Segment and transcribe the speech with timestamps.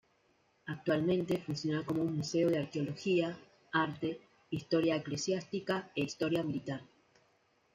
[0.65, 3.37] Actualmente funciona como museo de arqueología,
[3.71, 6.81] arte, historia eclesiástica e historia militar.